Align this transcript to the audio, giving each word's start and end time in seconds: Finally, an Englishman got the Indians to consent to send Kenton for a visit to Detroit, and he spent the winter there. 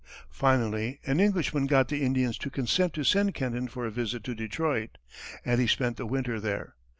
Finally, 0.31 0.99
an 1.05 1.19
Englishman 1.19 1.67
got 1.67 1.87
the 1.89 2.01
Indians 2.01 2.35
to 2.35 2.49
consent 2.49 2.91
to 2.95 3.03
send 3.03 3.35
Kenton 3.35 3.67
for 3.67 3.85
a 3.85 3.91
visit 3.91 4.23
to 4.23 4.33
Detroit, 4.33 4.97
and 5.45 5.61
he 5.61 5.67
spent 5.67 5.97
the 5.97 6.07
winter 6.07 6.39
there. 6.39 6.73